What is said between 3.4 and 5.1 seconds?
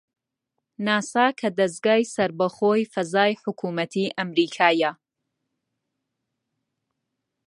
حکوومەتی ئەمریکایە